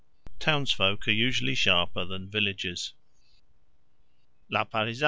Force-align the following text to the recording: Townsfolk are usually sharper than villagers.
Townsfolk 0.39 1.07
are 1.07 1.11
usually 1.11 1.53
sharper 1.53 2.05
than 2.05 2.27
villagers. 2.27 2.95